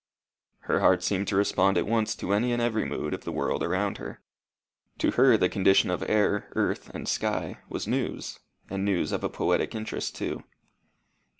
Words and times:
Her 0.61 0.79
heart 0.79 1.03
seemed 1.03 1.27
to 1.27 1.35
respond 1.35 1.77
at 1.77 1.85
once 1.85 2.15
to 2.15 2.33
any 2.33 2.51
and 2.53 2.59
every 2.59 2.85
mood 2.85 3.13
of 3.13 3.23
the 3.23 3.31
world 3.31 3.61
around 3.61 3.99
her. 3.99 4.19
To 4.97 5.11
her 5.11 5.37
the 5.37 5.47
condition 5.47 5.91
of 5.91 6.03
air, 6.09 6.51
earth, 6.55 6.89
and 6.95 7.07
sky 7.07 7.59
was 7.69 7.85
news, 7.85 8.39
and 8.67 8.83
news 8.83 9.11
of 9.11 9.21
poetic 9.31 9.75
interest 9.75 10.15
too. 10.15 10.43